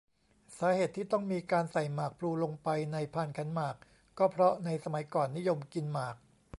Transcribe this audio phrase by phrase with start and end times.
[0.57, 3.75] สาเหตุที่ต้องมีการใส่หมากพลูลงไปในพานขันหมาก
[4.17, 6.15] ก็เพราะในสมัยก่อนนิยมกินหมาก